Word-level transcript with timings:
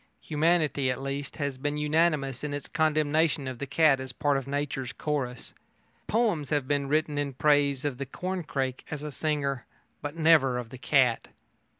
Humanity, 0.21 0.89
at 0.89 0.99
least, 0.99 1.35
has 1.35 1.59
been 1.59 1.77
unanimous 1.77 2.43
in 2.43 2.55
its 2.55 2.67
condemnation 2.67 3.47
of 3.47 3.59
the 3.59 3.67
cat 3.67 3.99
as 3.99 4.11
part 4.11 4.35
of 4.35 4.47
nature's 4.47 4.93
chorus. 4.93 5.53
Poems 6.07 6.49
have 6.49 6.67
been 6.67 6.87
written 6.87 7.19
in 7.19 7.33
praise 7.33 7.85
of 7.85 7.99
the 7.99 8.07
corncrake 8.07 8.83
as 8.89 9.03
a 9.03 9.11
singer, 9.11 9.67
but 10.01 10.15
never 10.15 10.57
of 10.57 10.71
the 10.71 10.79
cat. 10.79 11.27